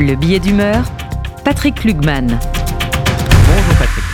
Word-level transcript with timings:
Le 0.00 0.14
billet 0.14 0.38
d'humeur, 0.38 0.84
Patrick 1.44 1.82
Lugman. 1.82 2.28
Bonjour 2.28 3.74
Patrick. 3.78 4.04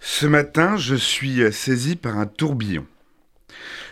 Ce 0.00 0.24
matin, 0.24 0.78
je 0.78 0.94
suis 0.94 1.52
saisi 1.52 1.96
par 1.96 2.16
un 2.16 2.24
tourbillon. 2.24 2.86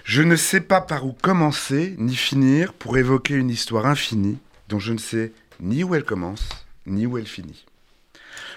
Je 0.05 0.23
ne 0.23 0.37
sais 0.37 0.63
pas 0.63 0.81
par 0.81 1.05
où 1.05 1.13
commencer 1.13 1.95
ni 1.99 2.17
finir 2.17 2.73
pour 2.73 2.97
évoquer 2.97 3.35
une 3.35 3.51
histoire 3.51 3.85
infinie 3.85 4.39
dont 4.71 4.79
je 4.79 4.95
ne 4.95 4.99
sais 4.99 5.33
ni 5.61 5.85
où 5.85 5.95
elle 5.95 6.05
commence 6.05 6.49
ni 6.87 7.05
où 7.05 7.19
elle 7.19 7.27
finit. 7.27 7.67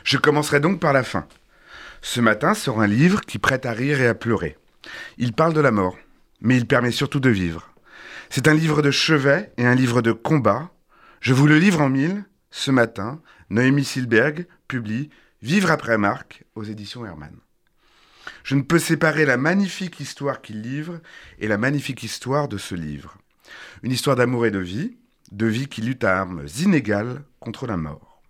Je 0.05 0.17
commencerai 0.17 0.61
donc 0.61 0.79
par 0.79 0.93
la 0.93 1.03
fin. 1.03 1.25
Ce 2.01 2.21
matin 2.21 2.53
sort 2.53 2.81
un 2.81 2.87
livre 2.87 3.19
qui 3.19 3.37
prête 3.37 3.65
à 3.65 3.73
rire 3.73 3.99
et 3.99 4.07
à 4.07 4.15
pleurer. 4.15 4.57
Il 5.17 5.33
parle 5.33 5.53
de 5.53 5.61
la 5.61 5.71
mort, 5.71 5.97
mais 6.39 6.55
il 6.55 6.67
permet 6.67 6.91
surtout 6.91 7.19
de 7.19 7.29
vivre. 7.29 7.69
C'est 8.29 8.47
un 8.47 8.53
livre 8.53 8.81
de 8.81 8.91
chevet 8.91 9.51
et 9.57 9.65
un 9.65 9.75
livre 9.75 10.01
de 10.01 10.13
combat. 10.13 10.69
Je 11.23 11.33
vous 11.33 11.47
le 11.47 11.57
livre 11.57 11.79
en 11.79 11.87
mille. 11.87 12.25
Ce 12.51 12.69
matin, 12.69 13.21
Noémie 13.49 13.85
Silberg 13.85 14.45
publie 14.67 15.09
Vivre 15.41 15.71
après 15.71 15.97
Marc 15.97 16.43
aux 16.53 16.65
éditions 16.65 17.05
Hermann. 17.05 17.37
Je 18.43 18.55
ne 18.55 18.61
peux 18.61 18.77
séparer 18.77 19.25
la 19.25 19.37
magnifique 19.37 20.01
histoire 20.01 20.41
qu'il 20.41 20.61
livre 20.61 20.99
et 21.39 21.47
la 21.47 21.57
magnifique 21.57 22.03
histoire 22.03 22.49
de 22.49 22.57
ce 22.57 22.75
livre. 22.75 23.17
Une 23.83 23.93
histoire 23.93 24.17
d'amour 24.17 24.45
et 24.45 24.51
de 24.51 24.59
vie, 24.59 24.97
de 25.31 25.45
vie 25.45 25.69
qui 25.69 25.79
lutte 25.79 26.03
à 26.03 26.19
armes 26.19 26.45
inégales 26.59 27.23
contre 27.39 27.67
la 27.67 27.77
mort. 27.77 28.21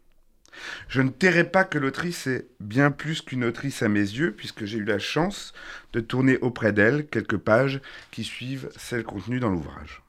Je 0.88 1.02
ne 1.02 1.10
tairai 1.10 1.46
pas 1.46 1.64
que 1.64 1.80
l'autrice 1.80 2.28
est 2.28 2.48
bien 2.60 2.92
plus 2.92 3.24
qu'une 3.24 3.44
autrice 3.44 3.82
à 3.82 3.90
mes 3.90 4.02
yeux, 4.02 4.34
puisque 4.34 4.66
j'ai 4.66 4.78
eu 4.78 4.86
la 4.86 5.00
chance 5.00 5.54
de 5.94 6.00
tourner 6.00 6.38
auprès 6.38 6.74
d'elle 6.74 7.08
quelques 7.08 7.38
pages 7.38 7.82
qui 8.12 8.24
suivent 8.24 8.70
celles 8.78 9.04
contenues 9.04 9.40
dans 9.40 9.50
l'ouvrage. 9.50 10.03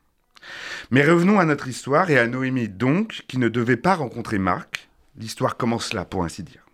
Mais 0.91 1.03
revenons 1.03 1.39
à 1.39 1.45
notre 1.45 1.69
histoire 1.69 2.11
et 2.11 2.19
à 2.19 2.27
Noémie 2.27 2.69
donc, 2.69 3.23
qui 3.29 3.39
ne 3.39 3.49
devait 3.49 3.77
pas 3.77 3.95
rencontrer 3.95 4.39
Marc. 4.39 4.89
L'histoire 5.19 5.57
commence 5.57 5.93
là, 5.93 6.05
pour 6.05 6.25
ainsi 6.25 6.43
dire. 6.43 6.65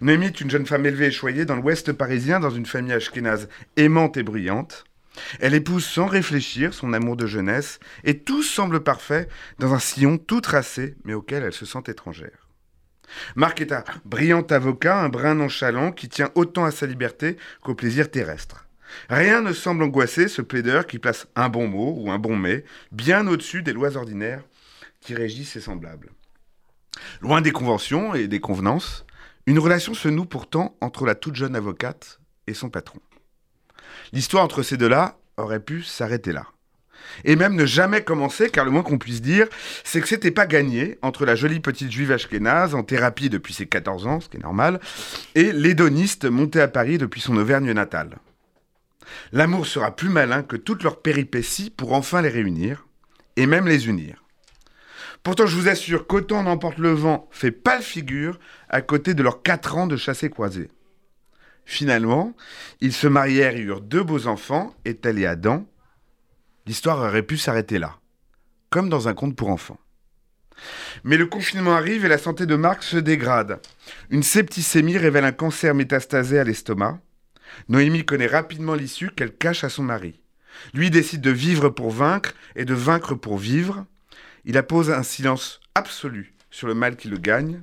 Noémie 0.00 0.26
est 0.26 0.40
une 0.40 0.50
jeune 0.50 0.66
femme 0.66 0.86
élevée 0.86 1.06
et 1.06 1.10
choyée 1.10 1.44
dans 1.44 1.56
l'ouest 1.56 1.92
parisien, 1.92 2.40
dans 2.40 2.50
une 2.50 2.66
famille 2.66 2.92
ashkénaze 2.92 3.48
aimante 3.76 4.16
et 4.16 4.22
brillante. 4.22 4.84
Elle 5.40 5.54
épouse 5.54 5.84
sans 5.84 6.06
réfléchir 6.06 6.74
son 6.74 6.92
amour 6.92 7.16
de 7.16 7.26
jeunesse, 7.26 7.78
et 8.02 8.18
tout 8.18 8.42
semble 8.42 8.82
parfait 8.82 9.28
dans 9.58 9.72
un 9.72 9.78
sillon 9.78 10.18
tout 10.18 10.40
tracé, 10.40 10.96
mais 11.04 11.14
auquel 11.14 11.44
elle 11.44 11.52
se 11.52 11.66
sent 11.66 11.82
étrangère. 11.86 12.48
Marc 13.36 13.60
est 13.60 13.72
un 13.72 13.84
brillant 14.04 14.42
avocat, 14.42 14.98
un 14.98 15.08
brin 15.08 15.34
nonchalant, 15.34 15.92
qui 15.92 16.08
tient 16.08 16.30
autant 16.34 16.64
à 16.64 16.70
sa 16.70 16.86
liberté 16.86 17.36
qu'au 17.62 17.74
plaisir 17.74 18.10
terrestre. 18.10 18.66
Rien 19.08 19.40
ne 19.40 19.52
semble 19.52 19.82
angoisser 19.82 20.28
ce 20.28 20.42
plaideur 20.42 20.86
qui 20.86 20.98
place 20.98 21.26
un 21.36 21.48
bon 21.48 21.68
mot 21.68 21.94
ou 21.98 22.10
un 22.10 22.18
bon 22.18 22.36
mais 22.36 22.64
bien 22.92 23.26
au-dessus 23.26 23.62
des 23.62 23.72
lois 23.72 23.96
ordinaires 23.96 24.42
qui 25.00 25.14
régissent 25.14 25.52
ses 25.52 25.60
semblables. 25.60 26.10
Loin 27.20 27.40
des 27.40 27.52
conventions 27.52 28.14
et 28.14 28.28
des 28.28 28.40
convenances, 28.40 29.04
une 29.46 29.58
relation 29.58 29.94
se 29.94 30.08
noue 30.08 30.24
pourtant 30.24 30.76
entre 30.80 31.04
la 31.04 31.14
toute 31.14 31.36
jeune 31.36 31.56
avocate 31.56 32.20
et 32.46 32.54
son 32.54 32.70
patron. 32.70 33.00
L'histoire 34.12 34.44
entre 34.44 34.62
ces 34.62 34.76
deux-là 34.76 35.18
aurait 35.36 35.60
pu 35.60 35.82
s'arrêter 35.82 36.32
là. 36.32 36.46
Et 37.24 37.36
même 37.36 37.54
ne 37.54 37.66
jamais 37.66 38.02
commencer, 38.02 38.48
car 38.48 38.64
le 38.64 38.70
moins 38.70 38.82
qu'on 38.82 38.98
puisse 38.98 39.20
dire, 39.20 39.46
c'est 39.82 40.00
que 40.00 40.08
c'était 40.08 40.30
pas 40.30 40.46
gagné 40.46 40.98
entre 41.02 41.26
la 41.26 41.34
jolie 41.34 41.60
petite 41.60 41.90
juive 41.90 42.12
ashkénaze, 42.12 42.74
en 42.74 42.82
thérapie 42.82 43.28
depuis 43.28 43.52
ses 43.52 43.66
14 43.66 44.06
ans, 44.06 44.20
ce 44.20 44.28
qui 44.28 44.38
est 44.38 44.42
normal, 44.42 44.80
et 45.34 45.52
l'hédoniste 45.52 46.24
monté 46.24 46.60
à 46.60 46.68
Paris 46.68 46.96
depuis 46.96 47.20
son 47.20 47.36
Auvergne 47.36 47.72
natale. 47.72 48.16
L'amour 49.32 49.66
sera 49.66 49.94
plus 49.94 50.08
malin 50.08 50.42
que 50.42 50.56
toutes 50.56 50.82
leurs 50.82 51.00
péripéties 51.00 51.70
pour 51.70 51.92
enfin 51.92 52.22
les 52.22 52.28
réunir, 52.28 52.86
et 53.36 53.46
même 53.46 53.66
les 53.66 53.88
unir. 53.88 54.24
Pourtant, 55.22 55.46
je 55.46 55.56
vous 55.56 55.68
assure 55.68 56.06
qu'autant 56.06 56.42
n'emporte 56.42 56.78
le 56.78 56.92
vent 56.92 57.28
fait 57.30 57.50
pas 57.50 57.76
le 57.76 57.82
figure 57.82 58.38
à 58.68 58.82
côté 58.82 59.14
de 59.14 59.22
leurs 59.22 59.42
quatre 59.42 59.76
ans 59.76 59.86
de 59.86 59.96
chassé 59.96 60.28
croisé. 60.28 60.68
Finalement, 61.64 62.34
ils 62.80 62.92
se 62.92 63.06
marièrent 63.06 63.56
et 63.56 63.60
eurent 63.60 63.80
deux 63.80 64.02
beaux 64.02 64.26
enfants, 64.26 64.74
Ethel 64.84 65.18
et 65.18 65.26
Adam. 65.26 65.66
L'histoire 66.66 66.98
aurait 66.98 67.22
pu 67.22 67.38
s'arrêter 67.38 67.78
là, 67.78 67.98
comme 68.68 68.90
dans 68.90 69.08
un 69.08 69.14
conte 69.14 69.34
pour 69.34 69.48
enfants. 69.48 69.78
Mais 71.04 71.16
le 71.16 71.26
confinement 71.26 71.74
arrive 71.74 72.04
et 72.04 72.08
la 72.08 72.18
santé 72.18 72.46
de 72.46 72.54
Marc 72.54 72.82
se 72.82 72.96
dégrade. 72.96 73.60
Une 74.10 74.22
septicémie 74.22 74.98
révèle 74.98 75.24
un 75.24 75.32
cancer 75.32 75.74
métastasé 75.74 76.38
à 76.38 76.44
l'estomac. 76.44 77.00
Noémie 77.68 78.04
connaît 78.04 78.26
rapidement 78.26 78.74
l'issue 78.74 79.10
qu'elle 79.10 79.34
cache 79.34 79.64
à 79.64 79.68
son 79.68 79.82
mari. 79.82 80.20
Lui 80.72 80.90
décide 80.90 81.20
de 81.20 81.30
vivre 81.30 81.68
pour 81.68 81.90
vaincre 81.90 82.34
et 82.56 82.64
de 82.64 82.74
vaincre 82.74 83.14
pour 83.14 83.38
vivre. 83.38 83.86
Il 84.44 84.56
appose 84.56 84.90
un 84.90 85.02
silence 85.02 85.60
absolu 85.74 86.34
sur 86.50 86.68
le 86.68 86.74
mal 86.74 86.96
qui 86.96 87.08
le 87.08 87.16
gagne, 87.16 87.60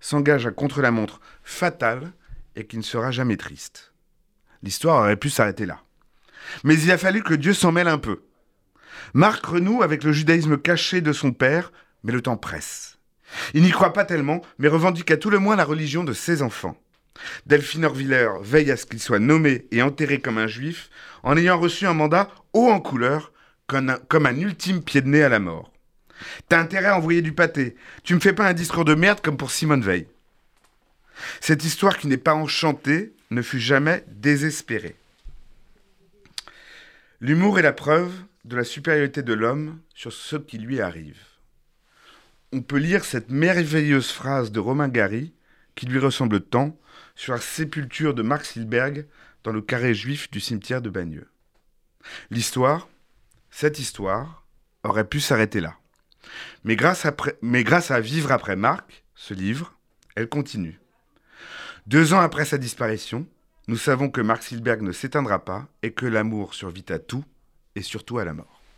s'engage 0.00 0.46
à 0.46 0.50
contre-la-montre 0.50 1.20
fatale 1.42 2.12
et 2.56 2.66
qui 2.66 2.76
ne 2.76 2.82
sera 2.82 3.10
jamais 3.10 3.36
triste. 3.36 3.92
L'histoire 4.62 5.00
aurait 5.00 5.16
pu 5.16 5.30
s'arrêter 5.30 5.66
là. 5.66 5.82
Mais 6.64 6.78
il 6.78 6.90
a 6.90 6.98
fallu 6.98 7.22
que 7.22 7.34
Dieu 7.34 7.54
s'en 7.54 7.72
mêle 7.72 7.88
un 7.88 7.98
peu. 7.98 8.22
Marc 9.14 9.44
renoue 9.44 9.82
avec 9.82 10.04
le 10.04 10.12
judaïsme 10.12 10.58
caché 10.58 11.00
de 11.00 11.12
son 11.12 11.32
père, 11.32 11.72
mais 12.02 12.12
le 12.12 12.22
temps 12.22 12.36
presse. 12.36 12.98
Il 13.54 13.62
n'y 13.62 13.70
croit 13.70 13.92
pas 13.92 14.04
tellement, 14.04 14.42
mais 14.58 14.68
revendique 14.68 15.10
à 15.10 15.16
tout 15.16 15.30
le 15.30 15.38
moins 15.38 15.56
la 15.56 15.64
religion 15.64 16.04
de 16.04 16.12
ses 16.12 16.42
enfants. 16.42 16.76
Delphine 17.46 17.84
Orviller 17.84 18.28
veille 18.40 18.70
à 18.70 18.76
ce 18.76 18.86
qu'il 18.86 19.00
soit 19.00 19.18
nommé 19.18 19.66
et 19.70 19.82
enterré 19.82 20.20
comme 20.20 20.38
un 20.38 20.46
juif, 20.46 20.90
en 21.22 21.36
ayant 21.36 21.58
reçu 21.58 21.86
un 21.86 21.94
mandat 21.94 22.30
haut 22.52 22.70
en 22.70 22.80
couleur, 22.80 23.32
comme 23.66 23.90
un, 23.90 23.98
comme 24.08 24.26
un 24.26 24.36
ultime 24.36 24.82
pied 24.82 25.00
de 25.00 25.08
nez 25.08 25.22
à 25.22 25.28
la 25.28 25.38
mort. 25.38 25.72
T'as 26.48 26.60
intérêt 26.60 26.88
à 26.88 26.96
envoyer 26.96 27.22
du 27.22 27.32
pâté. 27.32 27.76
Tu 28.04 28.14
me 28.14 28.20
fais 28.20 28.32
pas 28.32 28.48
un 28.48 28.52
discours 28.52 28.84
de 28.84 28.94
merde 28.94 29.20
comme 29.20 29.36
pour 29.36 29.50
Simone 29.50 29.82
Veil. 29.82 30.06
Cette 31.40 31.64
histoire 31.64 31.98
qui 31.98 32.06
n'est 32.06 32.16
pas 32.16 32.34
enchantée 32.34 33.12
ne 33.30 33.42
fut 33.42 33.60
jamais 33.60 34.04
désespérée. 34.08 34.96
L'humour 37.20 37.58
est 37.58 37.62
la 37.62 37.72
preuve 37.72 38.12
de 38.44 38.56
la 38.56 38.64
supériorité 38.64 39.22
de 39.22 39.32
l'homme 39.32 39.78
sur 39.94 40.12
ce 40.12 40.36
qui 40.36 40.58
lui 40.58 40.80
arrive. 40.80 41.20
On 42.52 42.60
peut 42.60 42.78
lire 42.78 43.04
cette 43.04 43.30
merveilleuse 43.30 44.10
phrase 44.10 44.52
de 44.52 44.60
Romain 44.60 44.88
Gary, 44.88 45.32
qui 45.74 45.86
lui 45.86 45.98
ressemble 45.98 46.40
tant, 46.40 46.78
sur 47.14 47.34
la 47.34 47.40
sépulture 47.40 48.14
de 48.14 48.22
Marc 48.22 48.44
Silberg 48.44 49.06
dans 49.44 49.52
le 49.52 49.60
carré 49.60 49.94
juif 49.94 50.30
du 50.30 50.40
cimetière 50.40 50.82
de 50.82 50.90
Bagneux. 50.90 51.28
L'histoire, 52.30 52.88
cette 53.50 53.78
histoire, 53.78 54.46
aurait 54.82 55.08
pu 55.08 55.20
s'arrêter 55.20 55.60
là. 55.60 55.76
Mais 56.64 56.76
grâce, 56.76 57.04
à, 57.06 57.14
mais 57.42 57.64
grâce 57.64 57.90
à 57.90 58.00
Vivre 58.00 58.32
après 58.32 58.56
Marc, 58.56 59.04
ce 59.14 59.34
livre, 59.34 59.74
elle 60.14 60.28
continue. 60.28 60.80
Deux 61.86 62.14
ans 62.14 62.20
après 62.20 62.44
sa 62.44 62.58
disparition, 62.58 63.26
nous 63.68 63.76
savons 63.76 64.10
que 64.10 64.20
Marc 64.20 64.42
Silberg 64.42 64.82
ne 64.82 64.92
s'éteindra 64.92 65.44
pas 65.44 65.68
et 65.82 65.92
que 65.92 66.06
l'amour 66.06 66.54
survit 66.54 66.84
à 66.88 66.98
tout 66.98 67.24
et 67.74 67.82
surtout 67.82 68.18
à 68.18 68.24
la 68.24 68.34
mort. 68.34 68.61